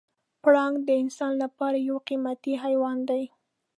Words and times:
پړانګ 0.43 0.75
د 0.87 0.89
انسان 1.03 1.33
لپاره 1.43 1.77
یو 1.87 1.97
قیمتي 2.07 2.53
حیوان 2.63 2.97
دی. 3.09 3.23